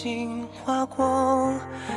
[0.00, 1.52] 像夜空流星划过，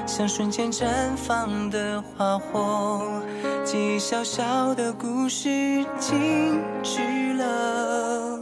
[0.06, 3.22] 像瞬间绽放的花火，
[3.64, 5.50] 记忆小小的故事
[5.98, 8.40] 静止了。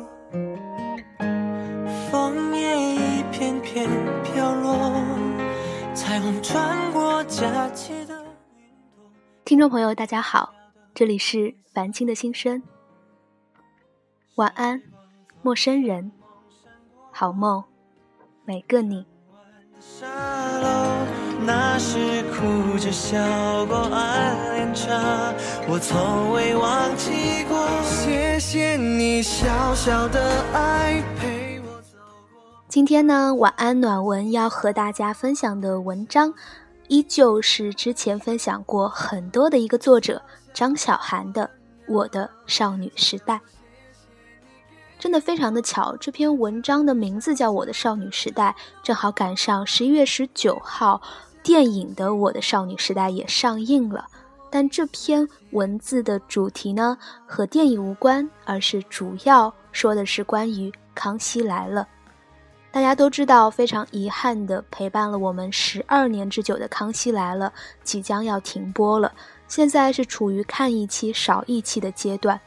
[2.09, 3.88] 枫叶一片片
[4.23, 4.91] 飘落，
[5.93, 8.34] 彩虹穿过假期的云朵。
[9.46, 10.52] 听众朋友，大家好，
[10.96, 12.63] 这里是凡青的心声。
[14.35, 14.82] 晚安，
[15.43, 16.12] 陌生人，
[17.12, 17.63] 好梦。
[18.43, 19.10] 每个你。
[19.81, 20.05] 沙
[20.62, 21.08] 漏，
[21.44, 23.17] 那时哭着笑
[23.66, 24.88] 过暗恋着，
[25.67, 27.67] 我从未忘记过。
[27.84, 31.98] 谢谢你小小的爱陪我走
[32.31, 32.40] 过。
[32.67, 36.32] 今天呢，晚安暖文要和大家分享的文章，
[36.87, 40.21] 依旧是之前分享过很多的一个作者
[40.54, 41.43] 张小涵的
[41.91, 43.34] 《我的少女时代》。
[45.02, 51.02] 真的非常的巧，这篇文章的名字叫《我的少女时代》，正好赶上十一月十九号，
[51.41, 54.05] 电影的《我的少女时代》也上映了。
[54.52, 61.82] 但这篇文字的主题呢，和电影无关，而是主要说的是关于《康熙来了》。
[62.71, 67.52] 大家都知道，非常遗憾的，陪伴了我们十二年之久的《康熙来了》
[67.84, 69.12] 即将要停播了，
[69.47, 72.40] 现在是处于看一期少一期的阶段。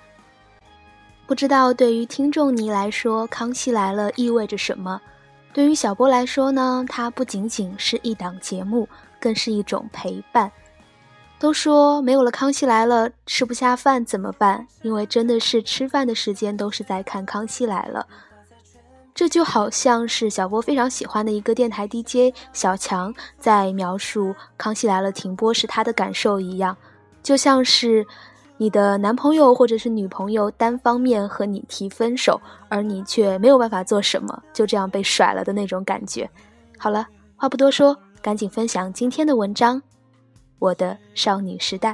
[1.26, 5.00] 不知道对于听众你来说，《康熙来了》意味着什么？
[5.54, 6.84] 对于小波来说呢？
[6.86, 8.86] 它不仅仅是一档节目，
[9.18, 10.52] 更是一种陪伴。
[11.38, 14.66] 都说没有了《康熙来了》，吃不下饭怎么办？
[14.82, 18.06] 因为真的是吃饭的时间都是在看《康熙来了》。
[19.14, 26.76] 这就好像是小波非常喜欢的一个电台 DJ 小强在描述《康熙来了》停播时他的感受一样，
[27.22, 28.06] 就像是。
[28.64, 36.30] 你的男朋友或者是女朋友单方面和你提分手，而你却没有办法做什么，就这样被甩了的那种感觉。
[36.78, 39.76] 好了，话不多说，赶紧分享今天的文章，
[40.58, 41.92] 《我的少女时代》。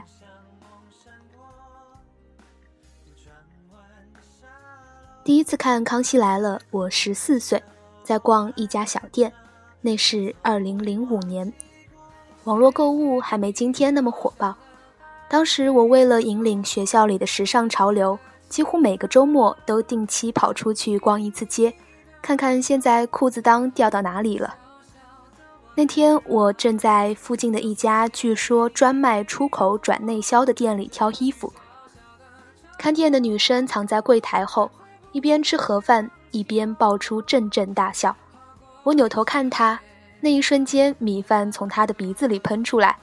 [5.25, 7.61] 第一次看《康熙来了》，我十四岁，
[8.05, 9.33] 在逛一家小店，
[9.81, 11.53] 那是二零零五年，
[12.45, 14.55] 网络购物还没今天那么火爆。
[15.31, 18.19] 当时我为了引领学校里的时尚潮流，
[18.49, 21.73] 几乎每个周末都定期跑出去逛一次街，
[22.21, 24.57] 看看现在裤子裆掉到哪里了。
[25.77, 31.53] 那天我正在附近的一家据说专卖出口转内销的店里挑衣服，
[32.77, 34.69] 看店的女生藏在柜台后，
[35.13, 38.17] 一边吃盒饭一边爆出阵阵大笑。
[38.83, 39.81] 我扭头看她，
[40.21, 42.99] 那一瞬间米饭从她的鼻子里喷出来。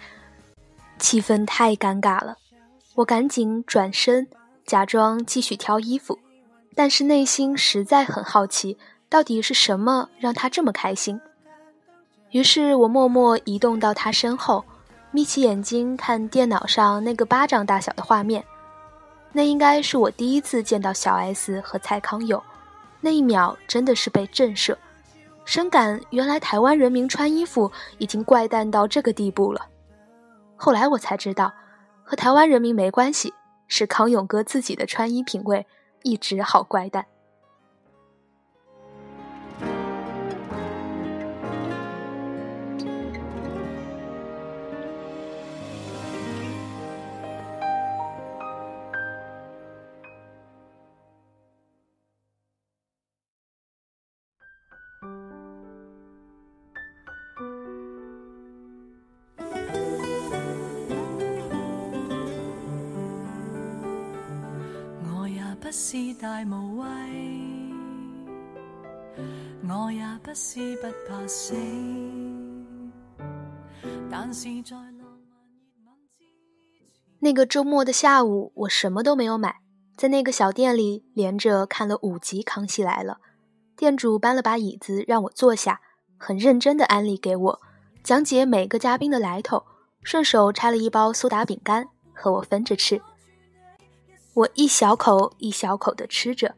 [0.99, 2.35] 气氛太尴尬了，
[2.95, 4.27] 我赶紧转身，
[4.65, 6.19] 假装继续挑衣服，
[6.75, 11.19] 但是内心实在很好奇，到底是什么让他这么开心。
[12.31, 14.63] 于是我默默移动到他身后，
[15.11, 18.43] 眯起眼睛看电脑上那个巴掌大小的画面，
[19.31, 22.41] 那应该是我第一次见到小 S 和蔡康永，
[22.99, 24.75] 那一秒真的是被震慑，
[25.45, 29.65] 深感原来台湾人民穿衣服已经怪诞到这个地步了。
[30.57, 31.53] 后来我才知道，
[32.03, 33.33] 和台湾人民没关系，
[33.67, 35.65] 是康永哥自己的穿衣品味
[36.03, 37.05] 一直好怪诞。
[65.79, 66.87] 是大无畏，
[69.69, 71.53] 我也不是不怕死，
[74.09, 75.37] 但是在浪漫
[75.77, 76.25] 热吻之。
[77.19, 79.57] 那个周末的下午，我什么都没有买，
[79.95, 83.19] 在那个小店里连着看了五集《康熙来了》。
[83.77, 85.79] 店主搬了把椅子让我坐下，
[86.17, 87.61] 很认真的安利给我，
[88.03, 89.63] 讲解每个嘉宾的来头，
[90.01, 92.99] 顺手拆了一包苏打饼干和我分着吃。
[94.37, 96.53] 我一小口一小口的吃着，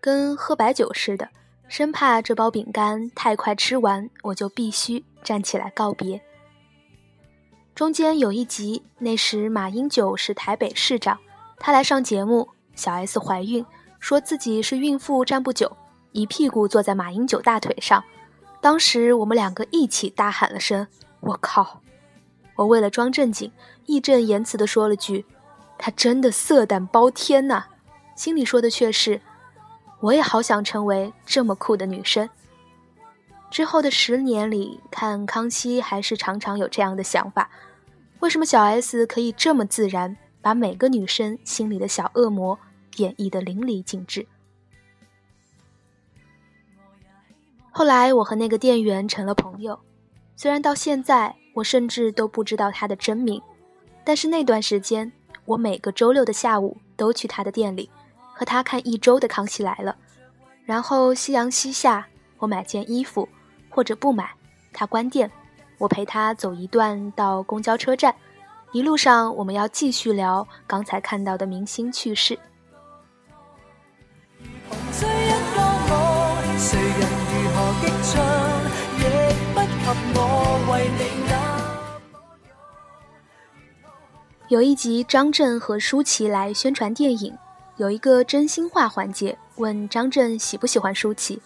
[0.00, 1.28] 跟喝白酒似的，
[1.68, 6.20] 生怕这包饼干太快吃完，我就必须站起来告别。
[7.76, 11.16] 中间有一集，那时马英九是台北市长，
[11.58, 13.64] 他来上节目，小 S 怀孕，
[14.00, 15.76] 说自己是孕妇站不久，
[16.10, 18.02] 一屁股坐在马英九大腿上。
[18.60, 20.84] 当时我们两个一起大喊了声
[21.22, 21.82] “我靠”，
[22.58, 23.52] 我为了装正经，
[23.86, 25.24] 义正言辞地说了句。
[25.84, 27.64] 他真的色胆包天呐，
[28.14, 29.20] 心里说的却是，
[29.98, 32.30] 我也好想成为这么酷的女生。
[33.50, 37.50] 之后的十年里，看康熙还是常常有这样的想法：
[38.20, 42.56] 为什么小 S 可以这么自然，把每个女生心里的小恶魔
[42.98, 44.28] 演绎的淋漓尽致？
[47.72, 49.80] 后来，我和那个店员成了朋友，
[50.36, 53.42] 虽然到现在我甚至都不知道他的真名，
[54.04, 55.10] 但是那段时间，
[55.44, 57.90] 我每个周六的下午都去他的店里，
[58.34, 59.92] 和他看一周的《康熙来了》，
[60.64, 62.06] 然后夕阳西下，
[62.38, 63.28] 我买件衣服。
[63.74, 64.30] 或者不买，
[64.74, 65.30] 他关店，
[65.78, 68.14] 我陪他走一段到公交车站，
[68.70, 72.38] 一路上我们要继续聊刚才看到的明星趣事。
[84.52, 87.34] 有一集张震和舒淇来宣传电影，
[87.78, 91.40] 有一个真心话环节，问张震喜不喜欢舒淇。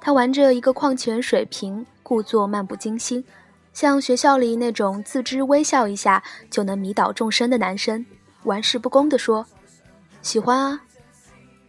[0.00, 3.24] 他玩着一个矿泉水瓶，故作漫不经心，
[3.72, 6.20] 像学校里那种自知微笑一下
[6.50, 8.04] 就能迷倒众生的男生，
[8.42, 9.46] 玩世不恭地说
[10.20, 10.80] ：“喜欢啊。”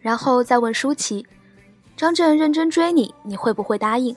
[0.02, 1.28] 然后再问舒淇
[1.96, 4.16] ：“张震认真追你，你会不会答应？”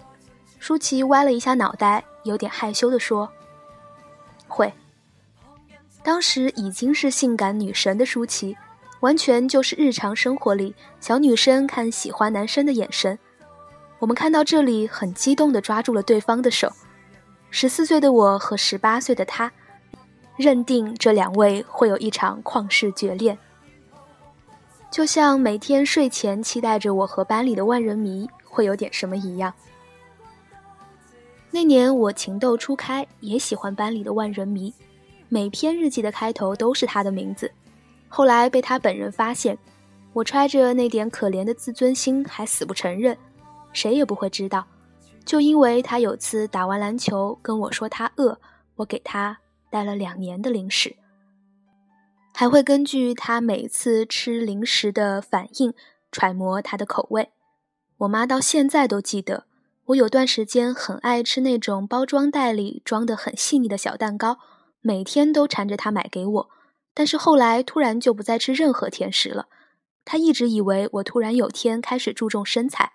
[0.58, 3.30] 舒淇歪了一下脑袋，有点害羞地说
[4.48, 4.72] ：“会。”
[6.04, 8.54] 当时已经是性感女神的舒淇，
[9.00, 13.18] 完全就是日常生活里小女生看喜欢男生的眼神。
[13.98, 16.70] 我们看到这里，很激动地抓住了对方的手。
[17.48, 19.50] 十四岁的我和十八岁的他，
[20.36, 23.38] 认定这两位会有一场旷世绝恋，
[24.90, 29.54] 就像每天睡前期待着我和班里的万人迷会有点什么一样。
[31.50, 34.74] 那年我情窦初开，也喜欢班里的万人迷，
[35.34, 37.50] 每篇日记的开头都是他的名字。
[38.06, 39.58] 后来被他本人发现，
[40.12, 43.18] 我揣着那点可怜的自尊心，还死不承认。
[43.72, 44.64] 谁也不会知道，
[45.24, 48.38] 就因为他有次打完篮球跟我说他饿，
[48.76, 49.36] 我给他
[49.70, 50.94] 带了两年的零食，
[52.32, 55.74] 还会根据他每次吃零食的反应
[56.12, 57.30] 揣摩他的口味。
[57.98, 59.46] 我妈到现在都记得，
[59.86, 64.38] 我有段时间很爱吃那种包装袋里装的很细腻的小蛋糕，
[64.86, 66.50] 每天都缠着他买给我。
[66.92, 69.48] 但是后来突然就不再吃任何甜食了，
[70.04, 72.92] 他一直以为我突然有天开始注重身材。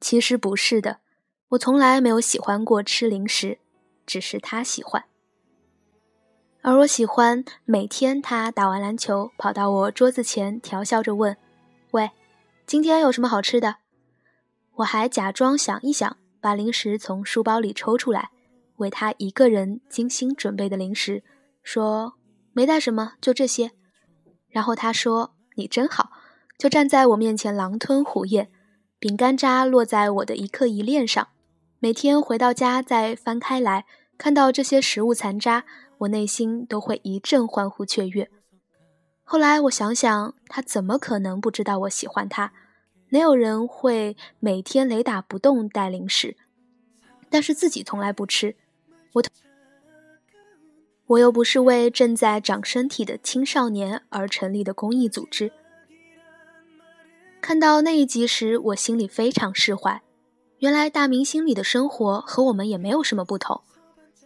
[0.00, 1.00] 其实不是的，
[1.48, 3.58] 我从来没有喜欢过吃零食，
[4.06, 5.04] 只是他喜欢。
[6.62, 11.36] 而我喜欢每天他打完篮球跑到我桌子前，调笑着问
[11.90, 12.12] ：“喂，
[12.64, 13.78] 今天有什么好吃的？”
[14.76, 18.30] 我还假装想一想，把零食从书包里抽出来，
[18.82, 21.22] 为他一个人精心准备的零食，
[21.62, 22.14] 说
[22.52, 23.70] ：“没带什么，就这些。”
[24.50, 26.10] 然后他说：“你真好。”
[26.58, 28.50] 就站在我面前狼吞虎咽。
[28.98, 31.28] 饼干渣落在我的一刻一链上，
[31.80, 33.84] 每天回到家再翻开来
[34.16, 35.64] 看到这些食物残渣，
[35.98, 38.30] 我内心都会一阵欢呼雀跃。
[39.24, 42.52] 后来我想想，他怎么可能不知道我喜欢他？
[43.10, 46.36] 哪有人会每天雷打不动带零食？
[47.28, 48.56] 但是自己从来不吃。
[49.12, 49.22] 我
[51.06, 55.52] 我又不是为正在长身体的青少年而成立的公益组织。
[57.40, 60.00] 看到那一集时，我心里非常释怀。
[60.58, 63.62] 原来大明星里的生活和我们也没有什么不同，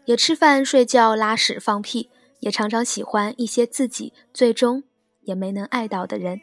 [0.04, 4.84] 也吃饭、睡觉、拉屎、放屁，也常常喜欢一些自己最终
[5.22, 6.42] 也没能爱到的人。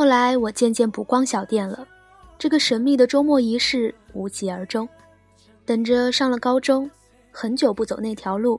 [0.00, 1.86] 后来我渐渐不逛小店了，
[2.38, 4.88] 这个神秘的周末仪式无疾而终。
[5.66, 6.90] 等着上了高中，
[7.30, 8.58] 很久不走那条路，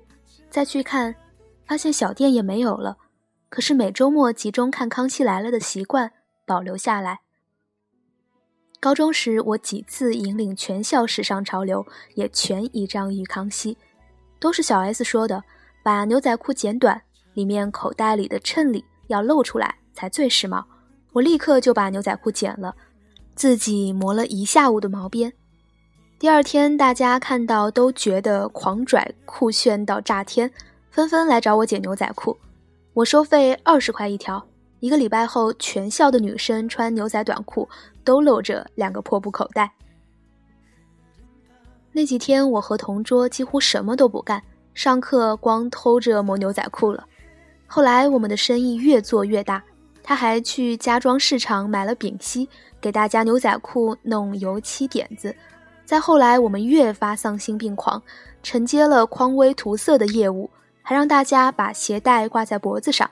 [0.51, 1.15] 再去看，
[1.65, 2.95] 发现小店也没有了。
[3.49, 6.11] 可是每周末集中看《康熙来了》的习惯
[6.45, 7.21] 保留下来。
[8.79, 11.83] 高中时，我几次引领全校时尚潮流，
[12.13, 13.75] 也全倚仗于康熙。
[14.39, 15.43] 都是小 S 说的，
[15.81, 17.01] 把牛仔裤剪短，
[17.33, 20.63] 里面口袋里的衬里要露出来才最时髦。
[21.13, 22.73] 我立刻就把牛仔裤剪了，
[23.35, 25.31] 自己磨了一下午的毛边。
[26.17, 30.49] 第二天，大家看到都觉得狂拽酷炫到炸天，
[30.89, 32.37] 纷纷来找我剪牛仔裤。
[32.93, 34.45] 我收费二十块一条。
[34.79, 37.67] 一个礼拜后，全校的女生穿牛仔短裤
[38.03, 39.71] 都露着两个破布口袋。
[41.91, 44.41] 那几天，我和同桌几乎什么都不干，
[44.73, 47.05] 上课光偷着磨牛仔裤了。
[47.67, 49.63] 后来我们的生意越做越大，
[50.03, 52.47] 他还去家装市场买了丙烯，
[52.79, 55.35] 给大家牛仔裤弄油漆点子。
[55.85, 58.01] 再后来，我们越发丧心病狂，
[58.41, 60.49] 承接了匡威涂色的业务，
[60.81, 63.09] 还让大家把鞋带挂在脖子上。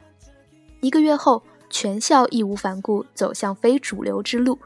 [0.80, 4.58] 一个月后，全校义无反顾走向非主流之路，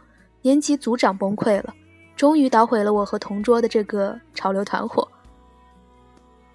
[0.41, 1.73] 年级组长崩溃了，
[2.15, 5.07] 终于捣毁了我和同桌的这个潮流团伙。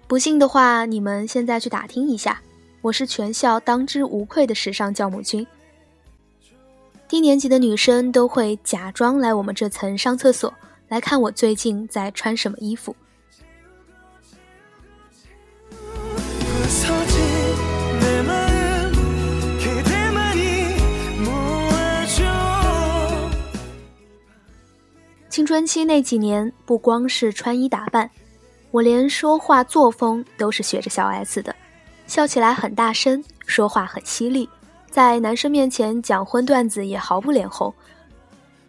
[0.07, 2.41] 不信的话，你们现在去打听一下，
[2.81, 5.45] 我是全校当之无愧的时尚教母君。
[7.09, 10.53] 低年级的女生都会假装来我们这层上厕所。
[10.89, 12.95] 来看我最近在穿什么衣服。
[25.29, 28.07] 青春期那几年，不光是穿衣打扮，
[28.69, 31.55] 我连说话作风都是学着小 S 的，
[32.05, 34.47] 笑起来很大声，说话很犀利，
[34.89, 37.73] 在男生面前讲荤段子也毫不脸红。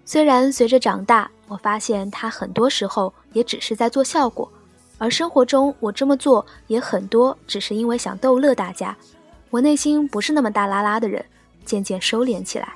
[0.04, 4.50] 虽然随着长大，我发现他很多时候也只是在做效果，
[4.98, 8.96] 而生活中我这么做也很多只是因为想逗乐大家。
[9.48, 11.24] 我内心不是那么大拉拉的人，
[11.64, 12.74] 渐渐收敛起来。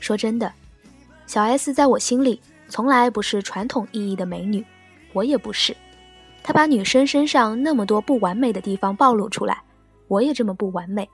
[0.00, 0.52] 说真的，
[1.26, 4.64] 小 S 在我心里从来不是传统意义的美女，
[5.12, 5.76] 我也不是。
[6.42, 9.62] 她把女生身上那么多不完美的地方暴露出来，
[10.08, 11.08] 我也这么不完美，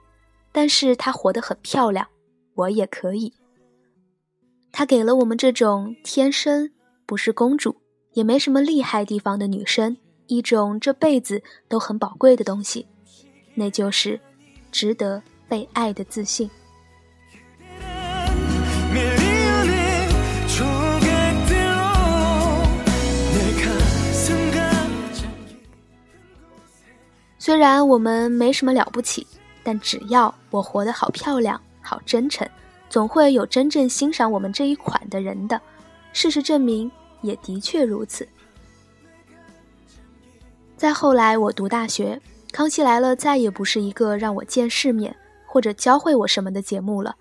[0.51, 2.07] 但是她活得很漂亮，
[2.55, 3.33] 我也可以。
[4.73, 6.71] 他给了我们这种天生
[7.05, 7.75] 不是公主，
[8.13, 12.87] 也没什么厉害地方的女生一种这辈子都很宝贵的东西，
[13.53, 14.17] 那就是
[14.71, 16.49] 值得被爱的自信。
[27.37, 29.27] 虽然我们没什么了不起，
[29.63, 32.47] 但只要我活得好漂亮、好真诚。
[32.89, 35.61] 总会有真正欣赏我们这一款的人的，
[36.11, 36.91] 事实证明
[37.21, 38.27] 也的确如此。
[40.75, 42.19] 再后来，我读大学，
[42.53, 45.15] 《康熙来了》再也不是一个让我见世面
[45.45, 47.15] 或者教会我什么的节目了，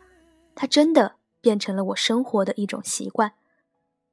[0.56, 3.32] 它真的变成了我生活的一种习惯。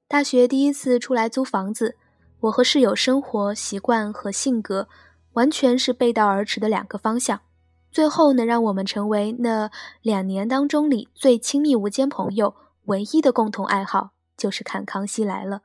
[0.08, 1.96] 大学第一次出来租房子，
[2.42, 4.88] 我和室友生活习惯和性格
[5.34, 7.42] 完全是背道而驰的两个方向。
[7.92, 15.58] 最后能让我们成为那两年当中里最亲密无间朋友，唯一的共同爱好就是看《康熙来了》。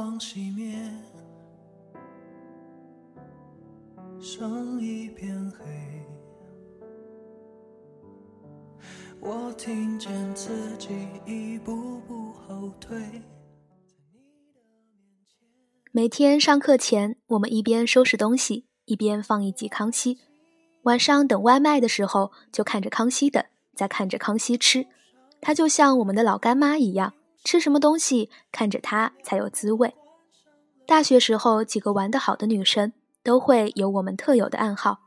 [0.00, 0.74] 光熄灭，
[4.18, 5.66] 剩一片黑。
[9.20, 10.88] 我听见自己
[11.26, 12.98] 一步步后退。
[15.92, 20.14] 每天上课前，我们一边收拾东西，一边放一集《康熙》。
[20.84, 23.44] 晚上等外卖的时候，就看着《康熙》等，
[23.76, 24.86] 再看着《康熙》吃。
[25.42, 27.12] 它就像我们的老干妈一样。
[27.44, 29.94] 吃什么东西，看着它才有滋味。
[30.86, 32.92] 大学时候，几个玩得好的女生
[33.22, 35.00] 都会有我们特有的暗号。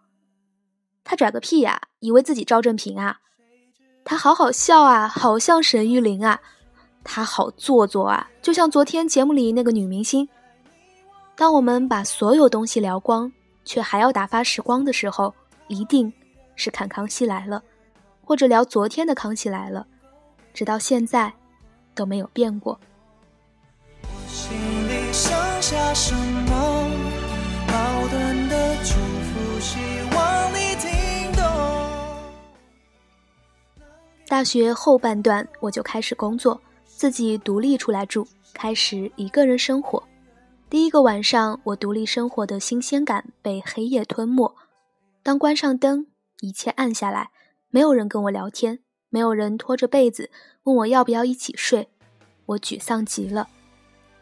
[1.03, 3.19] 他拽个屁呀，以为自己赵正平啊？
[4.05, 6.39] 他好好笑啊，好像沈玉琳啊？
[7.03, 10.27] 他好做作啊，就像昨天节目里那个女明星。
[11.35, 13.31] 当我们把所有东西聊光，
[13.65, 15.33] 却还要打发时光的时候，
[15.67, 16.11] 一定
[16.55, 17.59] 是看《康熙来了》，
[18.25, 19.85] 或者聊昨天的《康熙来了》，
[20.53, 21.33] 直到现在。
[21.95, 22.79] 都没有变过。
[34.27, 40.01] 大学后半段，我就开始工作，自己独立出来住，开始一个人生活。
[40.69, 44.51] 第一个晚上，我独立生活的新鲜感被黑夜吞没。
[45.21, 46.07] 当关上灯，
[46.41, 47.29] 一切暗下来，
[47.69, 48.82] 没有人跟我聊天。
[49.13, 50.31] 没有人拖着被子
[50.63, 51.87] 问我要不要一起睡，
[52.47, 53.47] 我沮丧极了。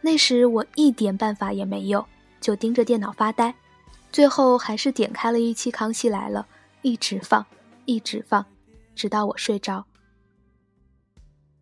[0.02, 2.06] 那时我一点办法也没有，
[2.42, 3.56] 就盯着电脑发呆。
[4.12, 6.46] 最后还是点开了一期《康熙来了》，
[6.82, 7.46] 一直放，
[7.86, 8.46] 一直放，
[8.94, 9.86] 直到我睡着。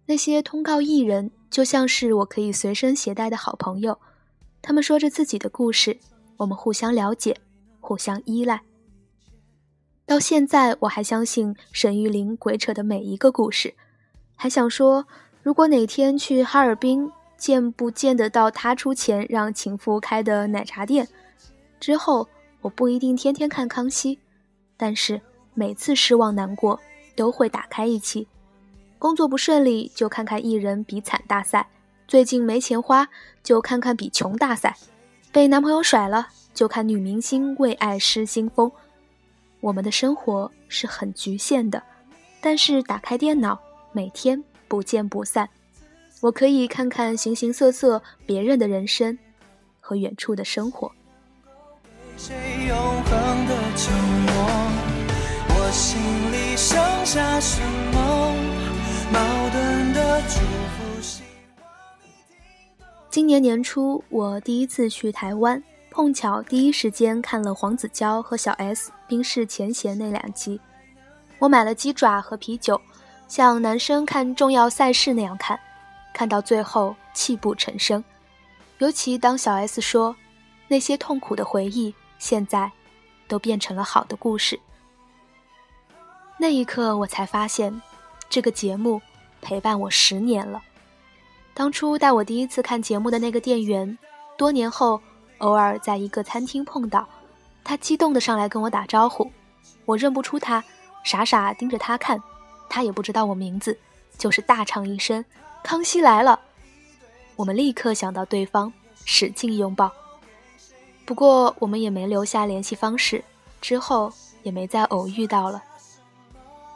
[0.08, 4.00] 那些通告艺人就像是我可以随身携带的好朋友，
[4.60, 6.00] 他们说着自己的故事，
[6.38, 7.38] 我们互相了解，
[7.80, 8.64] 互相依赖。
[10.10, 13.76] 到现在，我还相信沈玉琳鬼扯的每一个故事，
[14.36, 15.06] 还想说，
[15.44, 21.08] 如果哪天去哈尔滨，见不见得到他出钱让情妇开的奶茶店。
[21.80, 22.28] 之后
[22.62, 24.18] 我不一定天天看康熙，
[24.76, 25.22] 但是
[25.54, 26.80] 每次失望难过
[27.16, 28.28] 都会打开一期。
[28.98, 31.70] 工作不顺利就看看艺人比惨大赛，
[32.08, 33.08] 最近没钱花
[33.44, 34.76] 就看看比穷大赛，
[35.32, 38.72] 被男朋友甩了就看女明星为爱失心疯。
[39.62, 41.82] 我们的生活是很局限的，
[42.40, 43.60] 但是打开电脑，
[43.92, 45.50] 每天不见不散。
[46.22, 49.18] 我可以看看形形色色别人的人生
[49.80, 50.92] 和远处的生活。
[63.10, 65.62] 今年年初，我第一次去台湾，
[66.00, 70.58] 碰巧第一时间看了黄子佼和小 S 冰释前嫌那两集。
[71.40, 72.82] 我买了鸡爪和啤酒，
[73.28, 75.60] 像男生看重要赛事那样看。
[76.14, 78.02] 看到最后泣不成声，
[78.78, 80.16] 尤其当小 S 说
[80.70, 82.72] 那些痛苦的回忆现在
[83.28, 84.58] 都变成了好的故事，
[86.38, 87.82] 那一刻我才发现
[88.30, 89.02] 这个节目
[89.42, 90.62] 陪伴我十年了。
[91.54, 93.98] 当初带我第一次看节目的那个店员，
[94.38, 95.02] 多年后
[95.40, 97.08] 偶尔在一个餐厅碰到，
[97.64, 99.30] 他激动的上来跟我打招呼，
[99.86, 100.64] 我认不出他，
[101.04, 102.22] 傻傻盯着他看，
[102.70, 103.78] 他也不知道我名字，
[104.18, 105.24] 就是大唱一声。
[105.64, 106.40] 康熙来了，
[107.36, 108.72] 我们立刻想到对方，
[109.04, 109.92] 使劲拥抱。
[111.06, 113.24] 不过我们也没留下联系方式，
[113.60, 115.64] 之后也没再偶遇到了。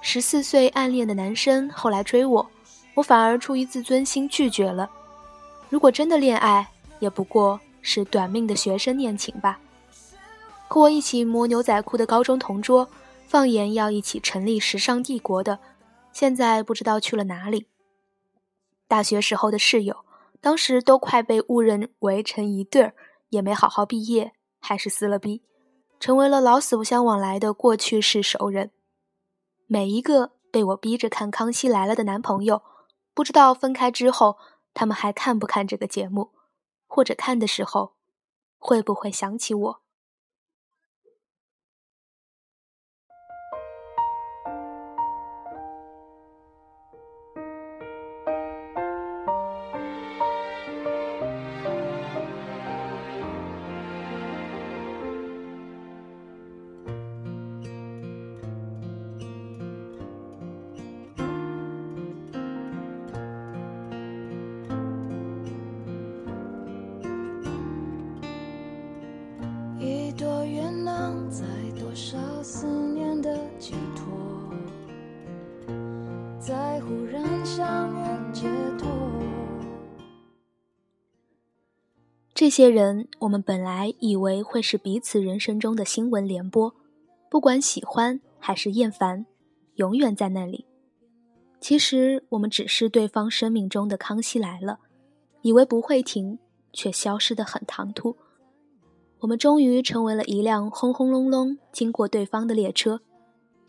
[0.01, 2.46] 十四岁暗恋的男生后来追我，
[2.96, 4.89] 我反而出于自尊心拒绝了。
[5.70, 6.67] 如果真的恋爱，
[7.00, 9.60] 也不过是短命的学生恋情吧。
[10.67, 12.89] 和我一起磨牛仔裤的高中同桌，
[13.28, 15.60] 放言要一起成立时尚帝国的，
[16.12, 17.67] 现在不知道去了哪里。
[18.88, 20.06] 大学时候的室友，
[20.41, 22.96] 当时都快被误认为成一对儿，
[23.30, 25.43] 也没好好毕业，还是撕了逼，
[26.00, 28.72] 成为了老死不相往来的过去式熟人。
[29.67, 32.62] 每一个被我逼着看《康熙来了》的男朋友，
[33.13, 34.38] 不知道分开之后，
[34.74, 36.32] 他们还看不看这个节目，
[36.95, 37.95] 或者看的时候，
[38.60, 39.83] 会不会想起我。
[76.45, 77.89] 在忽然想
[78.34, 78.86] 解脱
[82.34, 86.75] 这些人，我们本来以为会是彼此人生中的新闻联播，
[87.29, 89.25] 不管喜欢还是厌烦，
[89.75, 90.65] 永远在那里。
[91.62, 94.79] 其实，我们只是对方生命中的康熙来了，
[95.43, 96.39] 以为不会停，
[96.73, 98.17] 却消失得很唐突。
[99.19, 102.99] 我们终于成为了一辆轰轰隆隆经过对方的列车。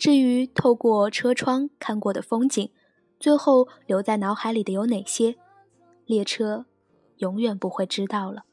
[0.04, 2.70] 至于透过车窗看过的风景，
[3.18, 5.36] 最后留在脑海里的有哪些，
[6.04, 6.66] 列车
[7.16, 8.44] 永远不会知道了。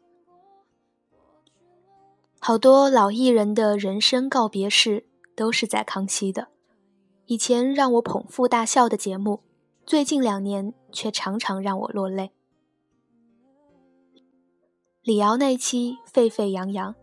[2.40, 6.48] 好多老艺人的人生告别式都是在康熙的。
[7.26, 9.42] 以前让我捧腹大笑的节目，
[9.86, 12.32] 最近两年却常常让我落泪。
[15.04, 16.96] 李敖那期沸沸扬扬，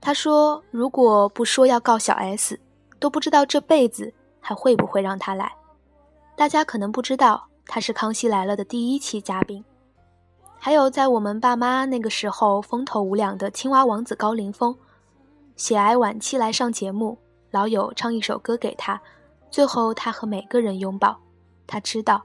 [0.00, 2.58] 他说如果不说要告小 S，
[3.00, 5.52] 都不知道这辈子还会不会让他来。
[6.36, 9.64] 大家可能不知道，他是《康熙来了》的第一期嘉宾。
[10.58, 14.76] 还有在我们爸妈那个时候风头无两的青蛙王子高凌风，
[15.56, 17.18] 血癌晚期来上节目，
[17.50, 19.00] 老友唱一首歌给他，
[19.50, 21.18] 最后他和每个人拥抱，
[21.66, 22.22] 他知道，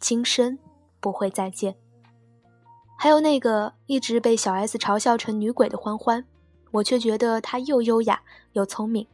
[0.00, 0.58] 今生
[1.00, 1.76] 不会再见。
[2.98, 6.24] 还有那个一直被小 S 嘲笑成女鬼的欢欢，
[6.70, 9.06] 我却觉得她又优雅又聪明。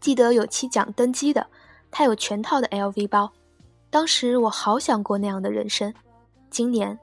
[0.00, 1.46] 记得有期讲登机的，
[1.90, 3.32] 他有全套的 LV 包，
[3.90, 5.92] 当时我好想过那样的人生，
[6.50, 6.98] 今年。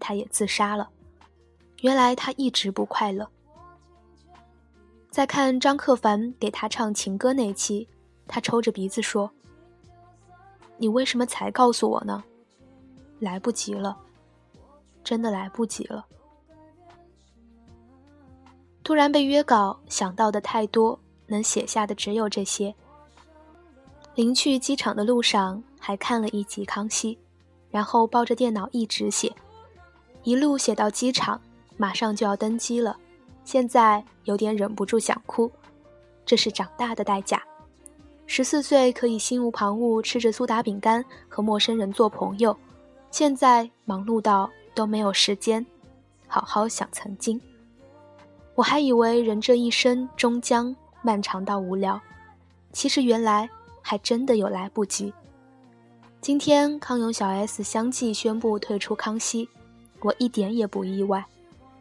[0.00, 0.88] 他也自杀了。
[1.80, 3.28] 原来他一直不快乐。
[5.10, 7.88] 在看张克凡给他唱情歌那期，
[8.28, 9.28] 他抽着鼻子说
[10.78, 12.22] ：“你为什么才告诉我呢？
[13.18, 13.98] 来不及了，
[15.02, 16.06] 真的来不及了。”
[18.84, 22.74] 突然被约稿，想到的太多，能写下的只有这些。
[24.16, 27.14] 临去机场的路上，还看了一集《康熙》，
[27.70, 29.32] 然后抱着电脑一直写。
[30.24, 31.40] 一路写到机场，
[31.76, 32.96] 马上就要登机了，
[33.44, 35.48] 现在有点忍不住想哭。
[36.26, 37.40] 这是长大的代价。
[38.26, 42.54] 十四岁可以心无旁骛吃着苏打饼干和陌生人做朋友，
[43.10, 45.64] 现在忙碌到都没有时间
[46.26, 47.40] 好好想曾经。
[48.54, 50.74] 我还以为人这一生终将
[51.08, 51.98] 漫长到无聊，
[52.70, 53.48] 其实原来
[53.80, 55.10] 还真的有来不及。
[56.20, 59.48] 今天康永小 S 相继宣布退出康熙，
[60.00, 61.24] 我一点也不意外，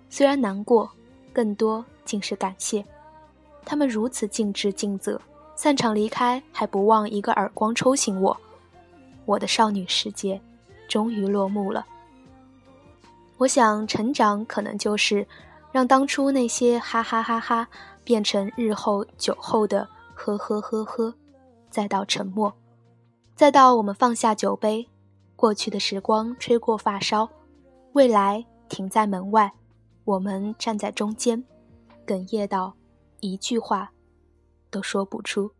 [0.09, 0.89] 虽然难过，
[1.33, 2.85] 更多竟是感谢。
[3.65, 5.19] 他们如此尽职尽责。
[5.57, 8.37] 散场离开，还不忘一个耳光抽醒我。
[9.25, 10.39] 我的少女世界，
[10.87, 11.85] 终于落幕了。
[13.35, 15.27] 我想，成长可能就是
[15.77, 17.69] 让当初那些哈哈哈哈
[18.03, 21.13] 变成日后酒后的呵呵呵呵，
[21.69, 22.51] 再到沉默，
[23.35, 24.89] 再到我们放下酒杯，
[25.35, 27.29] 过去的时光吹过发梢，
[27.93, 29.53] 未来停在门外，
[30.03, 31.43] 我们站在中间，
[32.07, 32.73] 哽咽到
[33.19, 33.91] 一句话。
[34.71, 35.51] 都说不出。